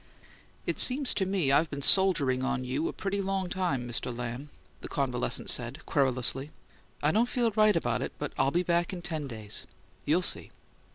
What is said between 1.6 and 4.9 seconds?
been soldiering on you a pretty long while, Mr. Lamb," the